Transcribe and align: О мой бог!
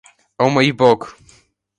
О 0.45 0.47
мой 0.53 0.71
бог! 0.79 1.01